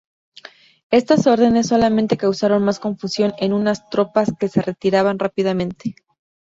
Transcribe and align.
Estas 0.89 1.27
órdenes 1.27 1.67
solamente 1.67 2.17
causaron 2.17 2.63
más 2.65 2.79
confusión 2.79 3.33
en 3.37 3.53
unas 3.53 3.87
tropas 3.91 4.33
que 4.39 4.47
se 4.49 4.63
retiraban 4.63 5.19
rápidamente. 5.19 5.93